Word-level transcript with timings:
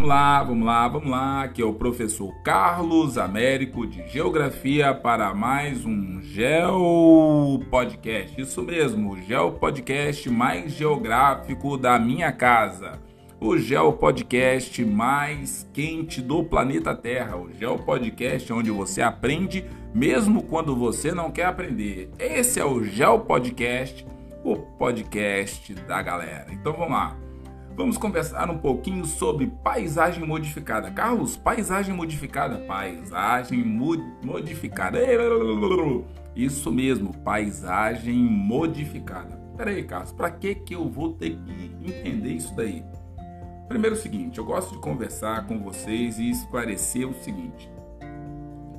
Vamos 0.00 0.14
lá, 0.14 0.42
vamos 0.42 0.66
lá, 0.66 0.88
vamos 0.88 1.10
lá. 1.10 1.42
Aqui 1.42 1.60
é 1.60 1.64
o 1.64 1.74
professor 1.74 2.32
Carlos 2.42 3.18
Américo 3.18 3.86
de 3.86 4.08
Geografia 4.08 4.94
para 4.94 5.34
mais 5.34 5.84
um 5.84 6.22
Geo 6.22 7.60
Podcast. 7.70 8.40
Isso 8.40 8.62
mesmo, 8.62 9.12
o 9.12 9.20
Geo 9.20 9.52
Podcast 9.52 10.30
mais 10.30 10.72
geográfico 10.72 11.76
da 11.76 11.98
minha 11.98 12.32
casa. 12.32 12.98
O 13.38 13.58
Geo 13.58 13.92
Podcast 13.92 14.82
mais 14.86 15.68
quente 15.70 16.22
do 16.22 16.42
planeta 16.42 16.94
Terra. 16.94 17.36
O 17.36 17.52
Geo 17.52 17.76
Podcast 17.76 18.50
onde 18.54 18.70
você 18.70 19.02
aprende 19.02 19.66
mesmo 19.94 20.44
quando 20.44 20.74
você 20.74 21.12
não 21.12 21.30
quer 21.30 21.44
aprender. 21.44 22.08
Esse 22.18 22.58
é 22.58 22.64
o 22.64 22.82
Geo 22.82 23.18
Podcast, 23.18 24.06
o 24.42 24.56
podcast 24.56 25.74
da 25.74 26.00
galera. 26.00 26.46
Então 26.50 26.72
vamos 26.72 26.92
lá. 26.92 27.29
Vamos 27.76 27.96
conversar 27.96 28.50
um 28.50 28.58
pouquinho 28.58 29.04
sobre 29.04 29.46
paisagem 29.46 30.26
modificada. 30.26 30.90
Carlos, 30.90 31.36
paisagem 31.36 31.94
modificada, 31.94 32.58
paisagem 32.58 33.64
modificada. 34.22 34.98
Isso 36.34 36.70
mesmo, 36.70 37.14
paisagem 37.18 38.16
modificada. 38.16 39.40
Peraí, 39.56 39.82
Carlos, 39.84 40.12
para 40.12 40.30
que 40.30 40.54
que 40.54 40.74
eu 40.74 40.88
vou 40.88 41.12
ter 41.12 41.36
que 41.36 41.76
entender 41.82 42.32
isso 42.32 42.54
daí? 42.54 42.82
Primeiro, 43.68 43.94
o 43.94 43.98
seguinte, 43.98 44.38
eu 44.38 44.44
gosto 44.44 44.72
de 44.72 44.78
conversar 44.78 45.46
com 45.46 45.58
vocês 45.60 46.18
e 46.18 46.30
esclarecer 46.30 47.08
o 47.08 47.14
seguinte. 47.22 47.70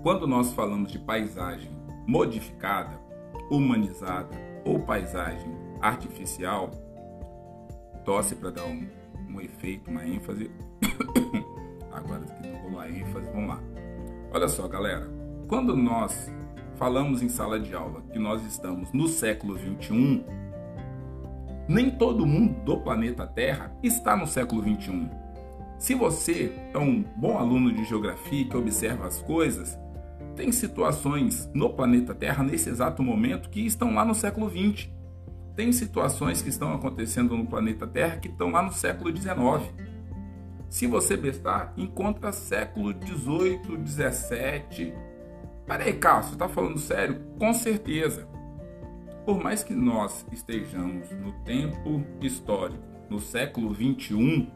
Quando 0.04 0.28
nós 0.28 0.52
falamos 0.54 0.92
de 0.92 1.00
paisagem 1.00 1.72
modificada, 2.06 3.00
humanizada 3.50 4.36
ou 4.66 4.80
paisagem 4.80 5.56
artificial, 5.80 6.72
tosse 8.04 8.36
para 8.36 8.52
dar 8.52 8.66
um, 8.66 8.88
um, 9.30 9.42
efeito, 9.42 9.90
uma 9.90 10.06
ênfase. 10.06 10.52
Agora 11.92 12.22
que 12.22 12.50
rolou 12.64 12.80
a 12.80 12.90
ênfase, 12.90 13.30
vamos 13.32 13.50
lá. 13.50 13.64
Olha 14.32 14.48
só, 14.48 14.68
galera. 14.68 15.10
Quando 15.48 15.76
nós 15.76 16.32
falamos 16.76 17.22
em 17.22 17.30
sala 17.30 17.60
de 17.60 17.74
aula 17.74 18.02
que 18.12 18.18
nós 18.18 18.46
estamos 18.46 18.92
no 18.94 19.08
século 19.08 19.56
21, 19.56 20.24
nem 21.68 21.90
todo 21.90 22.26
mundo 22.26 22.64
do 22.64 22.78
planeta 22.78 23.28
Terra 23.28 23.76
está 23.84 24.16
no 24.16 24.26
século 24.26 24.62
21. 24.62 25.10
Se 25.78 25.96
você 25.96 26.54
é 26.74 26.78
um 26.78 27.04
bom 27.16 27.38
aluno 27.38 27.72
de 27.74 27.84
geografia 27.84 28.46
que 28.46 28.56
observa 28.56 29.08
as 29.08 29.22
coisas, 29.22 29.78
tem 30.36 30.52
situações 30.52 31.50
no 31.54 31.72
planeta 31.72 32.14
Terra 32.14 32.44
nesse 32.44 32.70
exato 32.70 33.04
momento 33.04 33.50
que 33.50 33.66
estão 33.66 33.94
lá 33.94 34.06
no 34.06 34.16
século 34.16 34.48
20 34.48 35.01
tem 35.62 35.72
situações 35.72 36.42
que 36.42 36.50
estão 36.50 36.74
acontecendo 36.74 37.38
no 37.38 37.46
planeta 37.46 37.86
Terra 37.86 38.18
que 38.18 38.28
estão 38.28 38.50
lá 38.50 38.64
no 38.64 38.74
século 38.74 39.16
XIX. 39.16 39.72
Se 40.68 40.88
você 40.88 41.16
bestar, 41.16 41.72
encontra 41.78 42.32
século 42.32 42.92
XVIII, 42.92 43.62
XVII. 43.86 44.94
Peraí, 45.68 45.94
você 45.94 46.34
está 46.34 46.50
falando 46.50 46.80
sério? 46.80 47.22
Com 47.38 47.54
certeza. 47.54 48.28
Por 49.24 49.40
mais 49.40 49.64
que 49.64 49.76
nós 49.76 50.26
estejamos 50.32 51.12
no 51.12 51.32
tempo 51.44 52.04
histórico, 52.20 52.82
no 53.08 53.20
século 53.20 53.72
XXI, 53.76 54.52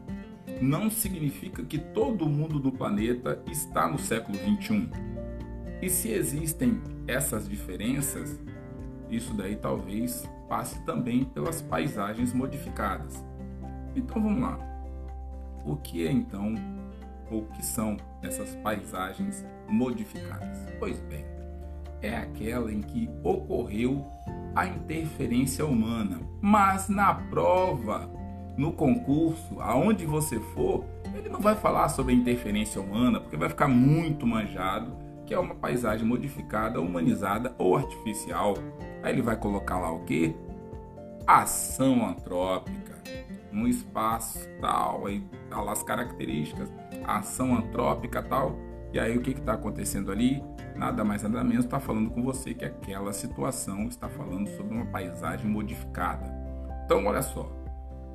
não 0.60 0.90
significa 0.90 1.62
que 1.62 1.78
todo 1.78 2.28
mundo 2.28 2.58
do 2.58 2.72
planeta 2.72 3.40
está 3.46 3.88
no 3.88 3.96
século 4.00 4.36
XXI. 4.38 4.90
E 5.80 5.88
se 5.88 6.10
existem 6.10 6.82
essas 7.06 7.48
diferenças, 7.48 8.40
isso 9.08 9.32
daí 9.34 9.54
talvez 9.54 10.28
passe 10.48 10.80
também 10.84 11.24
pelas 11.24 11.60
paisagens 11.62 12.32
modificadas. 12.32 13.24
Então 13.94 14.22
vamos 14.22 14.40
lá. 14.40 14.58
O 15.64 15.76
que 15.76 16.06
é 16.06 16.10
então, 16.10 16.54
ou 17.30 17.44
que 17.46 17.64
são 17.64 17.96
essas 18.22 18.54
paisagens 18.56 19.44
modificadas? 19.68 20.58
Pois 20.78 21.00
bem, 21.00 21.24
é 22.00 22.16
aquela 22.16 22.72
em 22.72 22.82
que 22.82 23.10
ocorreu 23.22 24.06
a 24.54 24.66
interferência 24.66 25.66
humana, 25.66 26.20
mas 26.40 26.88
na 26.88 27.14
prova, 27.14 28.08
no 28.56 28.72
concurso, 28.72 29.60
aonde 29.60 30.06
você 30.06 30.38
for, 30.54 30.84
ele 31.14 31.28
não 31.28 31.40
vai 31.40 31.54
falar 31.54 31.88
sobre 31.88 32.12
a 32.12 32.16
interferência 32.16 32.80
humana, 32.80 33.20
porque 33.20 33.36
vai 33.36 33.48
ficar 33.48 33.68
muito 33.68 34.26
manjado 34.26 35.06
que 35.26 35.34
é 35.34 35.38
uma 35.38 35.56
paisagem 35.56 36.06
modificada, 36.06 36.80
humanizada 36.80 37.54
ou 37.58 37.76
artificial. 37.76 38.54
Aí 39.06 39.12
ele 39.12 39.22
vai 39.22 39.36
colocar 39.36 39.78
lá 39.78 39.92
o 39.92 40.00
que? 40.00 40.34
Ação 41.24 42.04
antrópica, 42.04 42.92
um 43.52 43.64
espaço 43.68 44.40
tal, 44.60 45.06
aí 45.06 45.22
tá 45.48 45.60
lá 45.60 45.70
as 45.70 45.82
características, 45.84 46.68
ação 47.06 47.54
antrópica 47.54 48.20
tal. 48.20 48.58
E 48.92 48.98
aí 48.98 49.16
o 49.16 49.22
que 49.22 49.30
está 49.30 49.52
acontecendo 49.52 50.10
ali? 50.10 50.42
Nada 50.74 51.04
mais 51.04 51.22
nada 51.22 51.44
menos 51.44 51.66
está 51.66 51.78
falando 51.78 52.10
com 52.10 52.20
você 52.24 52.52
que 52.52 52.64
aquela 52.64 53.12
situação 53.12 53.86
está 53.86 54.08
falando 54.08 54.48
sobre 54.48 54.74
uma 54.74 54.86
paisagem 54.86 55.48
modificada. 55.48 56.26
Então 56.84 57.06
olha 57.06 57.22
só, 57.22 57.48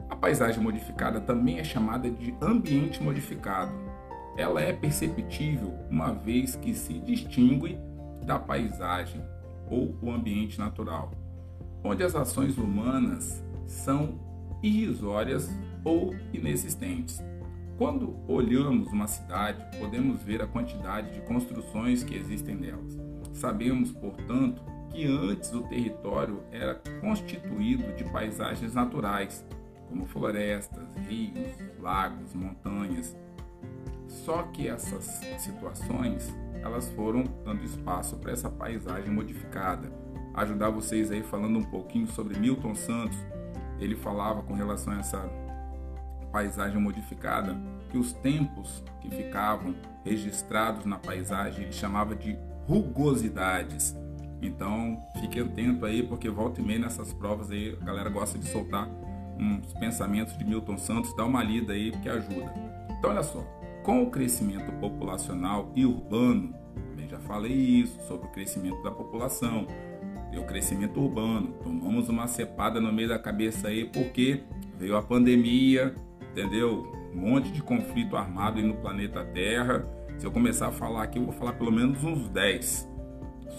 a 0.10 0.16
paisagem 0.18 0.62
modificada 0.62 1.22
também 1.22 1.60
é 1.60 1.64
chamada 1.64 2.12
de 2.12 2.36
ambiente 2.42 3.02
modificado 3.02 3.72
ela 4.36 4.60
é 4.60 4.74
perceptível 4.74 5.74
uma 5.90 6.14
vez 6.14 6.58
que 6.58 6.74
se 6.74 7.00
distingue 7.00 7.80
da 8.26 8.38
paisagem 8.38 9.24
ou 9.72 9.98
o 10.02 10.12
ambiente 10.12 10.60
natural, 10.60 11.12
onde 11.84 12.04
as 12.04 12.14
ações 12.14 12.58
humanas 12.58 13.44
são 13.66 14.20
irrisórias 14.62 15.50
ou 15.84 16.14
inexistentes. 16.34 17.24
Quando 17.78 18.16
olhamos 18.28 18.90
uma 18.90 19.08
cidade, 19.08 19.80
podemos 19.80 20.22
ver 20.22 20.42
a 20.42 20.48
quantidade 20.48 21.14
de 21.14 21.22
construções 21.22 22.04
que 22.04 22.16
existem 22.16 22.56
nelas. 22.56 23.00
Sabemos, 23.34 23.92
portanto, 23.92 24.62
que 24.92 25.08
antes 25.08 25.52
o 25.54 25.62
território 25.64 26.44
era 26.52 26.76
constituído 27.00 27.92
de 27.96 28.04
paisagens 28.12 28.76
naturais, 28.76 29.44
como 29.88 30.06
florestas, 30.06 30.96
rios, 31.08 31.56
lagos, 31.80 32.34
montanhas, 32.34 33.18
só 34.12 34.44
que 34.44 34.68
essas 34.68 35.06
situações 35.40 36.34
elas 36.62 36.90
foram 36.90 37.24
dando 37.44 37.64
espaço 37.64 38.18
para 38.18 38.32
essa 38.32 38.50
paisagem 38.50 39.12
modificada. 39.12 39.92
Ajudar 40.34 40.70
vocês 40.70 41.12
aí 41.12 41.24
falando 41.24 41.58
um 41.58 41.64
pouquinho 41.64 42.08
sobre 42.08 42.38
Milton 42.38 42.76
Santos. 42.76 43.18
Ele 43.80 43.96
falava 43.96 44.44
com 44.44 44.54
relação 44.54 44.94
a 44.94 45.00
essa 45.00 45.30
paisagem 46.32 46.80
modificada 46.80 47.58
que 47.90 47.98
os 47.98 48.14
tempos 48.14 48.84
que 49.02 49.10
ficavam 49.10 49.76
registrados 50.06 50.86
na 50.86 50.98
paisagem 50.98 51.64
ele 51.64 51.74
chamava 51.74 52.16
de 52.16 52.38
rugosidades. 52.68 53.96
Então, 54.42 54.98
fique 55.20 55.40
atento 55.40 55.86
aí, 55.86 56.04
porque 56.04 56.30
volta 56.30 56.62
e 56.62 56.64
meia 56.64 56.80
nessas 56.80 57.12
provas 57.14 57.52
aí 57.52 57.78
a 57.82 57.86
galera 57.86 58.10
gosta 58.10 58.38
de 58.38 58.48
soltar 58.48 58.88
uns 59.38 59.74
pensamentos 59.74 60.38
de 60.38 60.46
Milton 60.46 60.78
Santos, 60.78 61.16
dá 61.16 61.26
uma 61.26 61.44
lida 61.44 61.74
aí 61.74 61.92
que 61.92 62.08
ajuda. 62.08 62.54
Então, 62.98 63.10
olha 63.10 63.24
só, 63.24 63.44
com 63.84 64.04
o 64.04 64.12
crescimento 64.12 64.72
populacional 64.74 65.72
e 65.76 65.86
urbano, 65.86 66.54
também 66.90 67.08
já 67.10 67.20
falei 67.20 67.54
isso 67.54 68.00
sobre 68.08 68.28
o 68.28 68.32
crescimento 68.32 68.82
da 68.84 68.92
população 68.92 69.68
e 70.32 70.38
o 70.38 70.44
crescimento 70.44 71.00
urbano. 71.00 71.54
Tomamos 71.64 72.10
uma 72.10 72.28
cepada 72.28 72.80
no 72.80 72.92
meio 72.92 73.10
da 73.10 73.20
cabeça 73.20 73.68
aí 73.68 73.86
porque 73.86 74.44
veio 74.78 74.96
a 74.96 75.02
pandemia, 75.02 75.96
entendeu? 76.32 76.92
Um 77.14 77.30
monte 77.30 77.52
de 77.52 77.62
conflito 77.62 78.16
armado 78.16 78.60
aí 78.60 78.66
no 78.66 78.76
planeta 78.76 79.24
Terra. 79.26 79.86
Se 80.18 80.26
eu 80.26 80.32
começar 80.32 80.68
a 80.68 80.72
falar 80.72 81.04
aqui, 81.04 81.18
eu 81.20 81.26
vou 81.26 81.34
falar 81.34 81.54
pelo 81.54 81.72
menos 81.72 82.04
uns 82.04 82.30
10. 82.30 82.90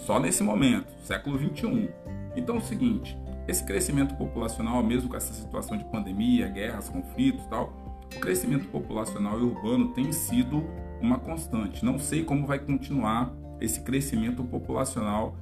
Só 0.05 0.19
nesse 0.19 0.43
momento, 0.43 0.87
século 1.03 1.37
21. 1.37 1.89
Então 2.35 2.55
é 2.55 2.57
o 2.57 2.61
seguinte, 2.61 3.17
esse 3.47 3.63
crescimento 3.63 4.15
populacional, 4.15 4.81
mesmo 4.81 5.09
com 5.09 5.15
essa 5.15 5.33
situação 5.33 5.77
de 5.77 5.85
pandemia, 5.85 6.47
guerras, 6.47 6.89
conflitos, 6.89 7.45
tal, 7.47 7.71
o 8.15 8.19
crescimento 8.19 8.67
populacional 8.67 9.39
e 9.39 9.43
urbano 9.43 9.89
tem 9.89 10.11
sido 10.11 10.63
uma 11.01 11.19
constante. 11.19 11.83
Não 11.83 11.99
sei 11.99 12.23
como 12.23 12.47
vai 12.47 12.59
continuar 12.59 13.33
esse 13.59 13.81
crescimento 13.81 14.43
populacional, 14.43 15.37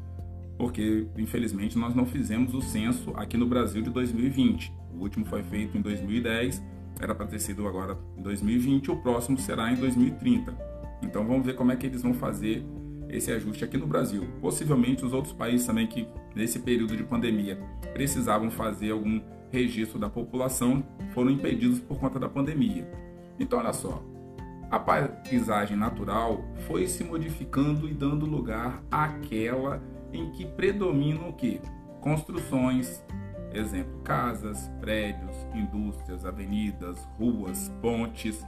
porque 0.57 1.07
infelizmente 1.17 1.77
nós 1.77 1.95
não 1.95 2.05
fizemos 2.05 2.53
o 2.53 2.61
censo 2.61 3.11
aqui 3.15 3.37
no 3.37 3.45
Brasil 3.45 3.81
de 3.81 3.89
2020. 3.89 4.73
O 4.93 5.01
último 5.01 5.25
foi 5.25 5.43
feito 5.43 5.77
em 5.77 5.81
2010, 5.81 6.61
era 6.99 7.15
para 7.15 7.25
ter 7.25 7.39
sido 7.39 7.67
agora 7.67 7.97
em 8.17 8.21
2020, 8.21 8.91
o 8.91 8.97
próximo 8.97 9.37
será 9.37 9.71
em 9.71 9.75
2030. 9.75 10.55
Então 11.01 11.25
vamos 11.25 11.45
ver 11.45 11.55
como 11.55 11.71
é 11.71 11.75
que 11.75 11.87
eles 11.87 12.01
vão 12.01 12.13
fazer 12.13 12.63
esse 13.09 13.31
ajuste 13.31 13.63
aqui 13.63 13.77
no 13.77 13.87
Brasil. 13.87 14.27
Possivelmente 14.39 15.03
os 15.03 15.13
outros 15.13 15.33
países 15.33 15.65
também 15.65 15.87
que 15.87 16.07
nesse 16.35 16.59
período 16.59 16.95
de 16.95 17.03
pandemia 17.03 17.57
precisavam 17.93 18.49
fazer 18.49 18.91
algum 18.91 19.19
registro 19.51 19.99
da 19.99 20.09
população 20.09 20.83
foram 21.13 21.29
impedidos 21.29 21.79
por 21.79 21.99
conta 21.99 22.19
da 22.19 22.29
pandemia. 22.29 22.89
Então, 23.39 23.59
olha 23.59 23.73
só, 23.73 24.03
a 24.71 24.79
paisagem 24.79 25.75
natural 25.75 26.45
foi 26.65 26.87
se 26.87 27.03
modificando 27.03 27.89
e 27.89 27.93
dando 27.93 28.25
lugar 28.25 28.81
àquela 28.89 29.83
em 30.13 30.31
que 30.31 30.45
predominam 30.45 31.29
o 31.29 31.33
que? 31.33 31.59
Construções, 31.99 33.03
exemplo, 33.53 33.99
casas, 34.01 34.69
prédios, 34.79 35.35
indústrias, 35.53 36.25
avenidas, 36.25 36.97
ruas, 37.19 37.69
pontes. 37.81 38.45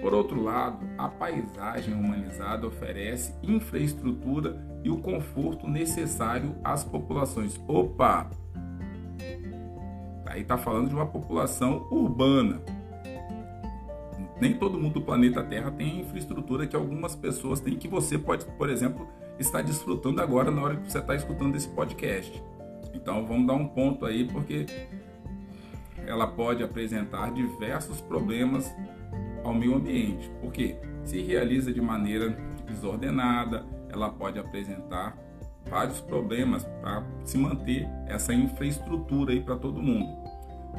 Por 0.00 0.14
outro 0.14 0.40
lado, 0.40 0.78
a 0.96 1.08
paisagem 1.08 1.92
humanizada 1.92 2.66
oferece 2.66 3.34
infraestrutura 3.42 4.64
e 4.84 4.90
o 4.90 4.98
conforto 4.98 5.68
necessário 5.68 6.54
às 6.62 6.84
populações. 6.84 7.60
Opa! 7.66 8.30
Aí 10.32 10.40
está 10.40 10.56
falando 10.56 10.88
de 10.88 10.94
uma 10.94 11.04
população 11.04 11.86
urbana. 11.90 12.62
Nem 14.40 14.54
todo 14.54 14.78
mundo 14.78 14.94
do 14.94 15.02
planeta 15.02 15.42
Terra 15.42 15.70
tem 15.70 15.98
a 15.98 16.00
infraestrutura 16.00 16.66
que 16.66 16.74
algumas 16.74 17.14
pessoas 17.14 17.60
têm, 17.60 17.76
que 17.76 17.86
você 17.86 18.16
pode, 18.16 18.46
por 18.46 18.70
exemplo, 18.70 19.06
estar 19.38 19.62
desfrutando 19.62 20.22
agora 20.22 20.50
na 20.50 20.62
hora 20.62 20.76
que 20.76 20.90
você 20.90 21.00
está 21.00 21.14
escutando 21.14 21.54
esse 21.54 21.68
podcast. 21.68 22.42
Então 22.94 23.26
vamos 23.26 23.46
dar 23.46 23.52
um 23.52 23.68
ponto 23.68 24.06
aí, 24.06 24.24
porque 24.24 24.64
ela 26.06 26.26
pode 26.26 26.62
apresentar 26.62 27.30
diversos 27.30 28.00
problemas 28.00 28.74
ao 29.44 29.52
meio 29.52 29.74
ambiente. 29.74 30.30
Porque 30.40 30.76
se 31.04 31.20
realiza 31.20 31.70
de 31.70 31.80
maneira 31.82 32.30
desordenada, 32.66 33.66
ela 33.90 34.08
pode 34.08 34.38
apresentar 34.38 35.14
vários 35.68 36.00
problemas 36.00 36.64
para 36.80 37.04
se 37.22 37.36
manter 37.36 37.86
essa 38.06 38.32
infraestrutura 38.32 39.32
aí 39.32 39.42
para 39.42 39.56
todo 39.56 39.82
mundo. 39.82 40.21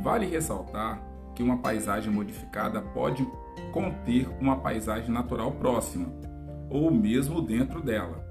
Vale 0.02 0.26
ressaltar 0.26 1.02
que 1.36 1.44
uma 1.44 1.58
paisagem 1.58 2.12
modificada 2.12 2.82
pode 2.82 3.28
conter 3.72 4.28
uma 4.40 4.58
paisagem 4.58 5.12
natural 5.12 5.52
próxima 5.52 6.08
ou 6.70 6.92
mesmo 6.92 7.42
dentro 7.42 7.82
dela. 7.82 8.24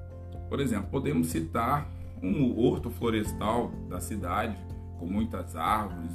Por 0.49 0.61
exemplo, 0.61 0.89
podemos 0.91 1.29
citar 1.29 1.89
um 2.23 2.59
horto 2.59 2.91
florestal 2.91 3.71
da 3.89 4.01
cidade 4.01 4.57
com 4.99 5.07
muitas 5.07 5.57
árvores 5.57 6.13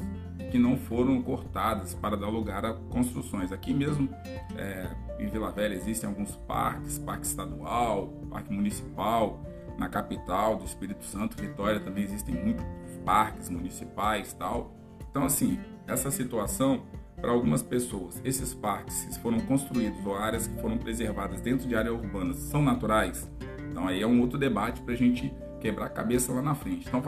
que 0.52 0.58
não 0.58 0.78
foram 0.78 1.22
cortadas 1.22 1.94
para 1.94 2.16
dar 2.16 2.30
lugar 2.30 2.66
a 2.66 2.74
construções. 2.74 3.52
Aqui 3.52 3.74
mesmo 3.74 4.10
é, 4.56 4.90
em 5.20 5.28
Vila 5.28 5.52
Velha 5.52 5.74
existem 5.74 6.08
alguns 6.08 6.36
parques, 6.48 6.98
parque 7.00 7.26
estadual, 7.26 8.08
parque 8.30 8.54
municipal, 8.54 9.42
na 9.78 9.90
capital 9.90 10.56
do 10.56 10.66
Espírito 10.66 11.04
Santo, 11.04 11.38
Vitória 11.38 11.80
também 11.80 12.04
existem 12.04 12.34
muitos 12.34 12.66
parques 13.06 13.50
municipais 13.50 14.34
tal. 14.34 14.74
Então 15.10 15.24
assim, 15.24 15.60
essa 15.88 16.12
situação 16.12 16.84
para 17.20 17.32
algumas 17.32 17.64
pessoas, 17.64 18.22
esses 18.24 18.54
parques 18.54 19.06
que 19.06 19.20
foram 19.20 19.40
construídos 19.40 20.06
ou 20.06 20.16
áreas 20.16 20.48
que 20.48 20.62
foram 20.62 20.78
preservadas 20.78 21.42
dentro 21.42 21.68
de 21.68 21.76
áreas 21.76 21.96
urbanas 21.96 22.38
são 22.38 22.62
naturais? 22.62 23.30
Então 23.70 23.88
aí 23.88 24.02
é 24.02 24.08
um 24.08 24.22
outro 24.22 24.38
debate 24.38 24.82
para 24.82 24.94
a 24.94 24.98
gente 24.98 25.34
quebrar 25.60 25.88
a 25.88 25.90
cabeça 25.90 26.32
lá 26.32 26.42
na 26.42 26.56
frente. 26.56 26.88
Então, 26.88 27.02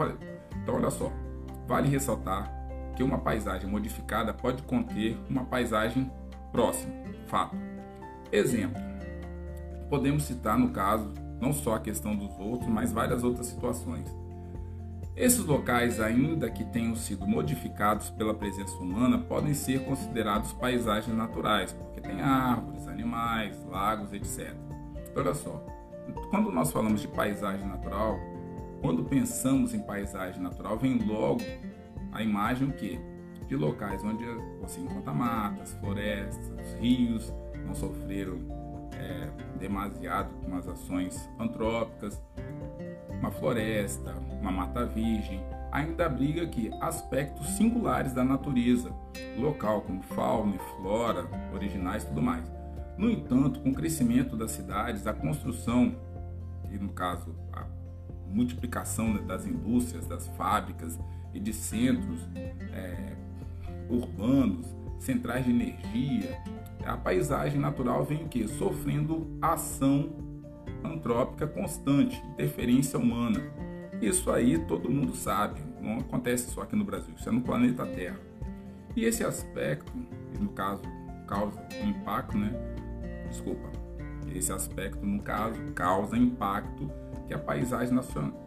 então 0.62 0.74
olha 0.74 0.90
só, 0.90 1.12
vale 1.66 1.88
ressaltar 1.88 2.52
que 2.96 3.02
uma 3.02 3.18
paisagem 3.18 3.68
modificada 3.70 4.34
pode 4.34 4.62
conter 4.64 5.16
uma 5.28 5.44
paisagem 5.44 6.10
próxima. 6.52 6.92
Fato. 7.26 7.56
Exemplo. 8.32 8.80
Podemos 9.88 10.24
citar 10.24 10.58
no 10.58 10.70
caso 10.70 11.12
não 11.40 11.52
só 11.52 11.74
a 11.74 11.80
questão 11.80 12.14
dos 12.14 12.38
outros, 12.38 12.68
mas 12.68 12.92
várias 12.92 13.24
outras 13.24 13.46
situações. 13.46 14.19
Esses 15.16 15.44
locais, 15.44 16.00
ainda 16.00 16.48
que 16.50 16.64
tenham 16.64 16.94
sido 16.96 17.26
modificados 17.26 18.10
pela 18.10 18.32
presença 18.32 18.76
humana, 18.76 19.18
podem 19.18 19.52
ser 19.52 19.84
considerados 19.84 20.52
paisagens 20.52 21.14
naturais, 21.14 21.72
porque 21.72 22.00
tem 22.00 22.20
árvores, 22.20 22.86
animais, 22.88 23.62
lagos, 23.66 24.12
etc. 24.12 24.54
Olha 25.14 25.34
só, 25.34 25.62
quando 26.30 26.50
nós 26.50 26.70
falamos 26.70 27.00
de 27.00 27.08
paisagem 27.08 27.66
natural, 27.66 28.18
quando 28.80 29.04
pensamos 29.04 29.74
em 29.74 29.80
paisagem 29.80 30.40
natural, 30.40 30.78
vem 30.78 30.98
logo 30.98 31.42
a 32.12 32.22
imagem 32.22 32.68
o 32.68 32.72
quê? 32.72 32.98
De 33.46 33.56
locais 33.56 34.02
onde 34.04 34.24
você 34.60 34.80
encontra 34.80 35.12
matas, 35.12 35.72
florestas, 35.80 36.74
rios 36.80 37.32
não 37.66 37.74
sofreram 37.74 38.38
é, 38.92 39.58
demasiado 39.58 40.30
com 40.44 40.56
as 40.56 40.66
ações 40.66 41.28
antrópicas, 41.38 42.22
uma 43.20 43.30
floresta, 43.30 44.14
uma 44.40 44.50
mata 44.50 44.84
virgem, 44.86 45.40
ainda 45.70 46.06
abriga 46.06 46.42
aqui 46.42 46.70
aspectos 46.80 47.50
singulares 47.50 48.12
da 48.12 48.24
natureza 48.24 48.90
local, 49.38 49.82
como 49.82 50.02
fauna 50.02 50.56
e 50.56 50.58
flora, 50.76 51.26
originais 51.54 52.02
e 52.02 52.06
tudo 52.06 52.22
mais. 52.22 52.50
No 52.96 53.10
entanto, 53.10 53.60
com 53.60 53.70
o 53.70 53.74
crescimento 53.74 54.36
das 54.36 54.50
cidades, 54.50 55.06
a 55.06 55.12
construção, 55.12 55.94
e 56.70 56.78
no 56.78 56.88
caso 56.88 57.34
a 57.52 57.66
multiplicação 58.26 59.14
das 59.26 59.46
indústrias, 59.46 60.06
das 60.06 60.26
fábricas 60.28 60.98
e 61.32 61.40
de 61.40 61.52
centros 61.52 62.26
é, 62.72 63.14
urbanos, 63.88 64.66
centrais 64.98 65.44
de 65.44 65.50
energia, 65.50 66.38
a 66.84 66.96
paisagem 66.96 67.60
natural 67.60 68.04
vem 68.04 68.24
o 68.24 68.28
quê? 68.28 68.46
Sofrendo 68.48 69.38
ação 69.40 70.29
antrópica 70.84 71.46
constante, 71.46 72.22
interferência 72.32 72.98
humana. 72.98 73.40
Isso 74.00 74.30
aí 74.30 74.58
todo 74.58 74.90
mundo 74.90 75.14
sabe, 75.14 75.60
não 75.80 75.98
acontece 75.98 76.50
só 76.50 76.62
aqui 76.62 76.74
no 76.74 76.84
Brasil, 76.84 77.14
isso 77.16 77.28
é 77.28 77.32
no 77.32 77.42
planeta 77.42 77.84
Terra. 77.86 78.18
E 78.96 79.04
esse 79.04 79.24
aspecto, 79.24 79.92
no 80.38 80.48
caso, 80.50 80.82
causa 81.26 81.60
impacto, 81.84 82.36
né? 82.36 82.52
Desculpa. 83.28 83.70
Esse 84.34 84.52
aspecto, 84.52 85.04
no 85.04 85.22
caso, 85.22 85.60
causa 85.74 86.16
impacto 86.16 86.90
que 87.26 87.34
a 87.34 87.38
paisagem 87.38 87.94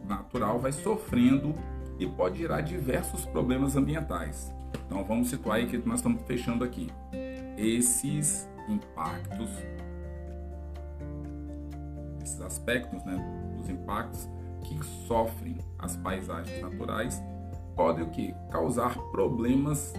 natural 0.08 0.60
vai 0.60 0.72
sofrendo 0.72 1.54
e 2.00 2.08
pode 2.08 2.40
gerar 2.40 2.62
diversos 2.62 3.26
problemas 3.26 3.76
ambientais. 3.76 4.54
Então 4.86 5.04
vamos 5.04 5.30
situar 5.30 5.58
aí 5.58 5.68
que 5.68 5.78
nós 5.78 6.00
estamos 6.00 6.22
fechando 6.24 6.64
aqui. 6.64 6.90
Esses 7.58 8.50
impactos, 8.68 9.50
aspectos 12.54 13.04
né, 13.04 13.18
dos 13.58 13.70
impactos 13.70 14.30
que 14.64 14.80
sofrem 15.08 15.58
as 15.80 15.98
paisagens 15.98 16.62
naturais 16.62 17.22
podem 17.76 18.04
o 18.04 18.10
que? 18.10 18.34
Causar 18.52 18.96
problemas 19.12 19.94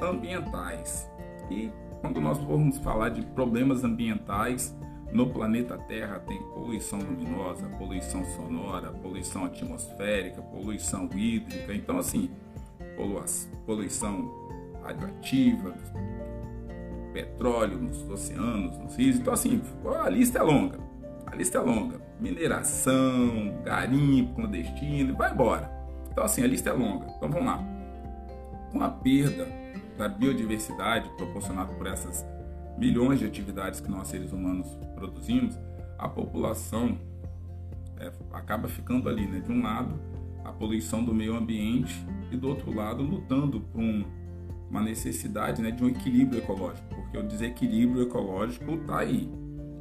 ambientais. 0.00 1.08
E 1.50 1.70
quando 2.00 2.20
nós 2.20 2.38
formos 2.38 2.78
falar 2.78 3.10
de 3.10 3.22
problemas 3.22 3.84
ambientais, 3.84 4.74
no 5.12 5.28
planeta 5.30 5.78
Terra 5.78 6.18
tem 6.20 6.38
poluição 6.54 6.98
luminosa, 6.98 7.66
poluição 7.78 8.24
sonora, 8.24 8.90
poluição 8.92 9.44
atmosférica, 9.44 10.42
poluição 10.42 11.08
hídrica. 11.14 11.74
Então, 11.74 11.98
assim, 11.98 12.30
poluição 13.66 14.30
radioativa, 14.82 15.74
petróleo 17.12 17.78
nos 17.78 18.08
oceanos, 18.08 18.76
nos 18.78 18.96
rios. 18.96 19.16
Então, 19.16 19.32
assim, 19.32 19.60
a 20.04 20.08
lista 20.08 20.38
é 20.38 20.42
longa. 20.42 20.78
A 21.30 21.36
lista 21.36 21.58
é 21.58 21.60
longa. 21.60 22.00
Mineração, 22.18 23.60
garimpo 23.62 24.34
clandestino, 24.34 25.14
vai 25.14 25.30
embora. 25.30 25.70
Então, 26.10 26.24
assim, 26.24 26.42
a 26.42 26.46
lista 26.46 26.70
é 26.70 26.72
longa. 26.72 27.06
Então, 27.16 27.30
vamos 27.30 27.46
lá. 27.46 27.62
Com 28.72 28.82
a 28.82 28.88
perda 28.88 29.46
da 29.98 30.08
biodiversidade 30.08 31.08
proporcionada 31.16 31.72
por 31.74 31.86
essas 31.86 32.26
milhões 32.78 33.18
de 33.18 33.26
atividades 33.26 33.78
que 33.78 33.90
nós 33.90 34.08
seres 34.08 34.32
humanos 34.32 34.68
produzimos, 34.94 35.58
a 35.98 36.08
população 36.08 36.98
é, 37.98 38.10
acaba 38.32 38.66
ficando 38.66 39.08
ali, 39.08 39.26
né? 39.26 39.40
De 39.40 39.52
um 39.52 39.62
lado, 39.62 40.00
a 40.44 40.52
poluição 40.52 41.04
do 41.04 41.14
meio 41.14 41.36
ambiente 41.36 41.94
e 42.32 42.36
do 42.36 42.48
outro 42.48 42.74
lado, 42.74 43.02
lutando 43.02 43.60
por 43.60 43.80
um, 43.80 44.02
uma 44.70 44.80
necessidade 44.80 45.60
né, 45.60 45.70
de 45.70 45.84
um 45.84 45.88
equilíbrio 45.88 46.38
ecológico, 46.38 46.88
porque 46.94 47.18
o 47.18 47.22
desequilíbrio 47.22 48.02
ecológico 48.02 48.74
está 48.74 49.00
aí. 49.00 49.30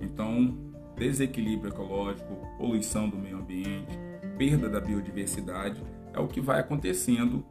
Então, 0.01 0.66
desequilíbrio 0.97 1.71
ecológico, 1.71 2.35
poluição 2.57 3.07
do 3.07 3.17
meio 3.17 3.37
ambiente, 3.37 3.97
perda 4.37 4.69
da 4.69 4.79
biodiversidade 4.79 5.81
é 6.13 6.19
o 6.19 6.27
que 6.27 6.41
vai 6.41 6.59
acontecendo 6.59 7.45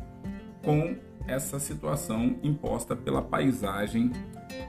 com 0.64 0.96
essa 1.26 1.58
situação 1.58 2.36
imposta 2.42 2.94
pela 2.94 3.22
paisagem 3.22 4.12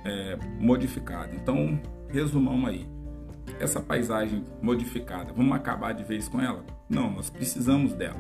é, 0.06 0.38
modificada. 0.60 1.36
Então, 1.36 1.80
resumão 2.10 2.66
aí. 2.66 2.88
Essa 3.60 3.80
paisagem 3.80 4.44
modificada, 4.62 5.34
vamos 5.34 5.56
acabar 5.56 5.94
de 5.94 6.04
vez 6.04 6.28
com 6.28 6.40
ela? 6.42 6.64
Não, 6.90 7.10
nós 7.12 7.30
precisamos 7.30 7.94
dela. 7.94 8.20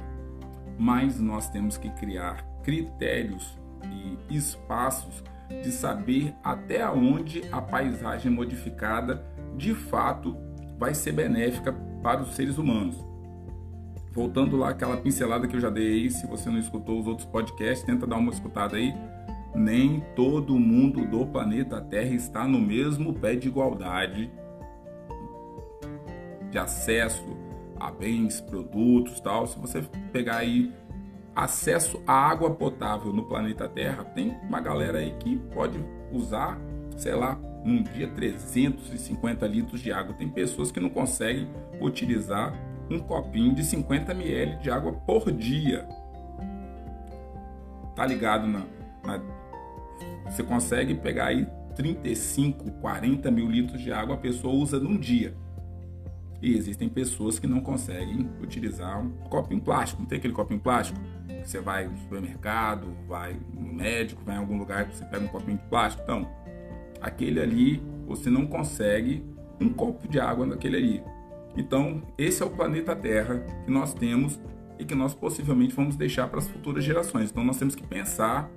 Mas 0.77 1.19
nós 1.19 1.49
temos 1.49 1.77
que 1.77 1.89
criar 1.91 2.43
critérios 2.63 3.57
e 4.29 4.35
espaços 4.35 5.23
de 5.63 5.71
saber 5.71 6.33
até 6.43 6.87
onde 6.89 7.41
a 7.51 7.61
paisagem 7.61 8.31
modificada 8.31 9.25
de 9.55 9.73
fato 9.73 10.35
vai 10.77 10.93
ser 10.93 11.12
benéfica 11.12 11.74
para 12.01 12.22
os 12.22 12.36
seres 12.36 12.57
humanos. 12.57 12.96
Voltando 14.12 14.57
lá 14.57 14.69
aquela 14.69 14.98
pincelada 14.98 15.48
que 15.48 15.55
eu 15.55 15.60
já 15.60 15.69
dei 15.69 15.88
aí, 15.88 16.10
se 16.10 16.25
você 16.25 16.50
não 16.50 16.57
escutou 16.57 17.00
os 17.00 17.07
outros 17.07 17.27
podcasts, 17.27 17.86
tenta 17.86 18.07
dar 18.07 18.17
uma 18.17 18.31
escutada 18.31 18.77
aí 18.77 18.93
nem 19.55 20.01
todo 20.15 20.60
mundo 20.60 21.05
do 21.05 21.25
planeta 21.25 21.81
Terra 21.81 22.13
está 22.13 22.48
no 22.48 22.60
mesmo 22.60 23.13
pé 23.13 23.36
de 23.36 23.48
igualdade 23.48 24.31
de 26.51 26.60
acesso 26.60 27.25
a 27.79 27.91
bens, 27.91 28.39
produtos, 28.41 29.19
tal. 29.19 29.48
Se 29.48 29.57
você 29.60 29.81
pegar 30.12 30.38
aí 30.38 30.72
acesso 31.36 32.01
à 32.05 32.13
água 32.13 32.51
potável 32.51 33.12
no 33.13 33.24
planeta 33.24 33.67
Terra, 33.67 34.03
tem 34.03 34.38
uma 34.43 34.60
galera 34.60 35.00
aí 35.00 35.15
que 35.19 35.38
pode 35.53 35.79
usar 36.12 36.60
sei 36.98 37.13
lá, 37.13 37.39
num 37.67 37.83
dia 37.83 38.07
350 38.07 39.45
litros 39.45 39.81
de 39.81 39.91
água. 39.91 40.15
Tem 40.15 40.29
pessoas 40.29 40.71
que 40.71 40.79
não 40.79 40.89
conseguem 40.89 41.50
utilizar 41.81 42.53
um 42.89 42.97
copinho 42.97 43.53
de 43.53 43.63
50 43.63 44.13
ml 44.13 44.55
de 44.59 44.71
água 44.71 44.93
por 44.93 45.29
dia. 45.31 45.86
Tá 47.93 48.05
ligado 48.05 48.47
na, 48.47 48.65
na 49.05 49.21
você 50.29 50.43
consegue 50.43 50.95
pegar 50.95 51.27
aí 51.27 51.47
35, 51.75 52.71
40 52.71 53.29
mil 53.31 53.50
litros 53.50 53.81
de 53.81 53.91
água 53.91 54.15
a 54.15 54.17
pessoa 54.17 54.53
usa 54.53 54.79
num 54.79 54.97
dia. 54.97 55.36
E 56.41 56.55
existem 56.55 56.88
pessoas 56.88 57.39
que 57.39 57.47
não 57.47 57.59
conseguem 57.59 58.29
utilizar 58.41 59.01
um 59.01 59.09
copinho 59.29 59.59
plástico. 59.59 60.01
Não 60.01 60.07
tem 60.07 60.19
aquele 60.19 60.33
copinho 60.33 60.59
plástico? 60.59 61.00
Você 61.43 61.59
vai 61.59 61.88
no 61.88 61.97
supermercado, 61.97 62.95
vai 63.07 63.36
no 63.53 63.74
médico, 63.74 64.21
vai 64.24 64.36
em 64.36 64.39
algum 64.39 64.57
lugar 64.57 64.88
que 64.88 64.95
você 64.95 65.05
pega 65.05 65.25
um 65.25 65.29
copinho 65.29 65.57
de 65.57 65.63
plástico. 65.63 66.03
Então, 66.03 66.27
aquele 67.01 67.39
ali, 67.39 67.82
você 68.08 68.30
não 68.30 68.46
consegue 68.46 69.24
um 69.60 69.70
copo 69.70 70.08
de 70.08 70.20
água 70.20 70.46
naquele 70.46 70.77
ali. 70.77 71.04
Então, 71.56 72.04
esse 72.18 72.44
é 72.44 72.46
o 72.46 72.50
planeta 72.50 72.96
Terra 72.96 73.44
que 73.66 73.72
nós 73.72 73.94
temos 73.94 74.39
e 74.77 74.86
que 74.86 74.94
nós 74.94 75.13
possivelmente 75.16 75.74
vamos 75.74 75.96
deixar 75.96 76.27
para 76.27 76.39
as 76.39 76.48
futuras 76.48 76.84
gerações. 76.84 77.32
Então, 77.32 77.44
nós 77.44 77.58
temos 77.58 77.75
que 77.75 77.86
pensar 77.86 78.50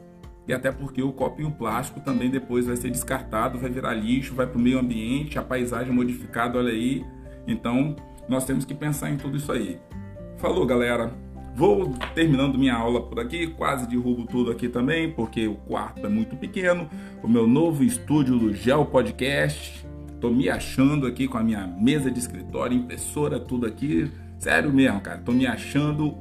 e 0.47 0.53
até 0.53 0.71
porque 0.71 1.03
o 1.03 1.13
copinho 1.13 1.51
plástico 1.51 2.01
também 2.01 2.31
depois 2.31 2.67
vai 2.67 2.77
ser 2.77 2.91
descartado, 2.91 3.59
vai 3.59 3.71
virar 3.71 3.95
lixo, 3.95 4.35
vai 4.35 4.47
para 4.47 4.59
o 4.59 4.61
meio 4.61 4.79
ambiente, 4.79 5.39
a 5.39 5.43
paisagem 5.43 5.93
modificada, 5.93 6.59
olha 6.59 6.73
aí. 6.73 7.05
Então, 7.47 7.97
nós 8.29 8.45
temos 8.45 8.65
que 8.65 8.75
pensar 8.75 9.11
em 9.11 9.17
tudo 9.17 9.37
isso 9.37 9.51
aí. 9.51 9.79
Falou, 10.37 10.67
galera. 10.67 11.13
Vou 11.55 11.93
terminando 12.15 12.57
minha 12.57 12.75
aula 12.75 13.03
por 13.03 13.21
aqui, 13.21 13.49
quase 13.49 13.87
derrubo 13.87 14.25
tudo 14.25 14.51
aqui 14.51 14.69
também, 14.69 15.11
porque 15.11 15.47
o 15.47 15.55
quarto 15.55 16.07
é 16.07 16.09
muito 16.09 16.37
pequeno. 16.37 16.89
O 17.23 17.29
meu 17.29 17.47
novo 17.47 17.85
estúdio 17.85 18.39
do 18.39 18.55
Gel 18.55 18.87
Podcast. 18.87 19.85
Tô 20.21 20.31
me 20.31 20.49
achando 20.49 21.07
aqui 21.07 21.27
com 21.27 21.39
a 21.39 21.43
minha 21.43 21.67
mesa 21.67 22.11
de 22.11 22.19
escritório, 22.19 22.77
impressora, 22.77 23.39
tudo 23.39 23.67
aqui. 23.67 24.11
Sério 24.39 24.73
mesmo, 24.73 25.01
cara. 25.01 25.19
Tô 25.19 25.33
me 25.33 25.47
achando 25.47 26.15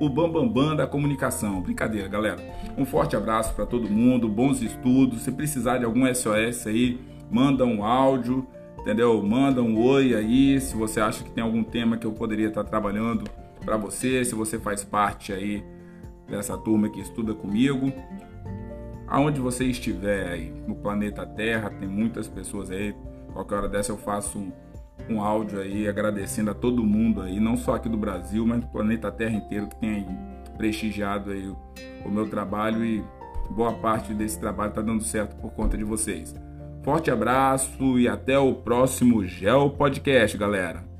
o 0.00 0.08
bambambam 0.08 0.48
bam, 0.48 0.68
bam 0.68 0.76
da 0.76 0.86
comunicação. 0.86 1.60
Brincadeira, 1.60 2.08
galera. 2.08 2.38
Um 2.76 2.84
forte 2.84 3.14
abraço 3.14 3.54
para 3.54 3.66
todo 3.66 3.88
mundo, 3.88 4.28
bons 4.28 4.62
estudos. 4.62 5.22
Se 5.22 5.30
precisar 5.30 5.78
de 5.78 5.84
algum 5.84 6.12
SOS 6.12 6.66
aí, 6.66 6.98
manda 7.30 7.64
um 7.64 7.84
áudio, 7.84 8.46
entendeu? 8.80 9.22
Manda 9.22 9.62
um 9.62 9.80
oi 9.80 10.14
aí, 10.14 10.60
se 10.60 10.74
você 10.74 11.00
acha 11.00 11.22
que 11.22 11.30
tem 11.30 11.42
algum 11.42 11.62
tema 11.62 11.96
que 11.96 12.06
eu 12.06 12.12
poderia 12.12 12.48
estar 12.48 12.64
trabalhando 12.64 13.24
para 13.64 13.76
você, 13.76 14.24
se 14.24 14.34
você 14.34 14.58
faz 14.58 14.84
parte 14.84 15.32
aí 15.32 15.64
dessa 16.28 16.56
turma 16.56 16.88
que 16.88 17.00
estuda 17.00 17.34
comigo. 17.34 17.92
Aonde 19.06 19.40
você 19.40 19.64
estiver 19.64 20.28
aí, 20.28 20.52
no 20.66 20.74
planeta 20.74 21.26
Terra, 21.26 21.70
tem 21.70 21.88
muitas 21.88 22.26
pessoas 22.26 22.70
aí. 22.70 22.94
Qualquer 23.32 23.56
hora 23.56 23.68
dessa 23.68 23.92
eu 23.92 23.98
faço 23.98 24.38
um, 24.38 24.52
um 25.10 25.20
áudio 25.20 25.60
aí 25.60 25.86
agradecendo 25.86 26.50
a 26.50 26.54
todo 26.54 26.82
mundo 26.82 27.20
aí, 27.20 27.38
não 27.38 27.56
só 27.56 27.74
aqui 27.74 27.88
do 27.88 27.96
Brasil, 27.96 28.46
mas 28.46 28.60
do 28.60 28.66
planeta 28.68 29.10
Terra 29.12 29.34
inteiro 29.34 29.68
que 29.68 29.76
tem 29.76 29.90
aí 29.90 30.06
prestigiado 30.56 31.30
aí 31.30 31.46
o, 31.46 31.56
o 32.04 32.10
meu 32.10 32.28
trabalho 32.28 32.84
e 32.84 33.04
boa 33.50 33.72
parte 33.74 34.14
desse 34.14 34.38
trabalho 34.38 34.70
está 34.70 34.80
dando 34.80 35.02
certo 35.02 35.36
por 35.36 35.52
conta 35.52 35.76
de 35.76 35.84
vocês. 35.84 36.34
Forte 36.82 37.10
abraço 37.10 37.98
e 37.98 38.08
até 38.08 38.38
o 38.38 38.54
próximo 38.54 39.24
Gel 39.24 39.70
Podcast, 39.70 40.36
galera. 40.36 40.91